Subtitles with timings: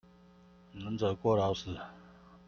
[0.71, 1.77] 能者過勞死